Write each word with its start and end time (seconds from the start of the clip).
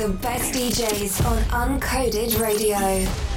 The 0.00 0.08
best 0.08 0.54
DJs 0.54 1.26
on 1.26 1.78
Uncoded 1.78 2.40
Radio. 2.40 3.29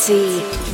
Party. 0.00 0.69